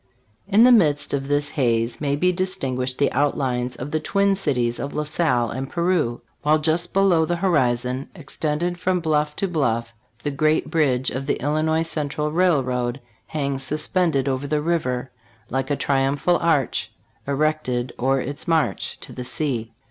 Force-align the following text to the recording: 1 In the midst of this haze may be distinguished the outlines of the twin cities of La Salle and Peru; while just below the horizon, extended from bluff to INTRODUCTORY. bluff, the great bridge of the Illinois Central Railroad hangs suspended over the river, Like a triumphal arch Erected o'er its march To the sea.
1 0.47 0.55
In 0.55 0.63
the 0.63 0.71
midst 0.71 1.13
of 1.13 1.27
this 1.27 1.49
haze 1.49 2.01
may 2.01 2.15
be 2.15 2.31
distinguished 2.31 2.97
the 2.97 3.11
outlines 3.11 3.75
of 3.75 3.91
the 3.91 3.99
twin 3.99 4.33
cities 4.33 4.79
of 4.79 4.95
La 4.95 5.03
Salle 5.03 5.51
and 5.51 5.69
Peru; 5.69 6.21
while 6.41 6.57
just 6.57 6.91
below 6.91 7.23
the 7.23 7.35
horizon, 7.35 8.09
extended 8.15 8.79
from 8.79 8.99
bluff 8.99 9.35
to 9.35 9.45
INTRODUCTORY. 9.45 9.51
bluff, 9.53 9.93
the 10.23 10.31
great 10.31 10.71
bridge 10.71 11.11
of 11.11 11.27
the 11.27 11.39
Illinois 11.39 11.83
Central 11.83 12.31
Railroad 12.31 12.99
hangs 13.27 13.61
suspended 13.61 14.27
over 14.27 14.47
the 14.47 14.59
river, 14.63 15.11
Like 15.51 15.69
a 15.69 15.75
triumphal 15.75 16.37
arch 16.37 16.91
Erected 17.27 17.93
o'er 17.99 18.19
its 18.21 18.47
march 18.47 18.99
To 19.01 19.13
the 19.13 19.23
sea. 19.23 19.71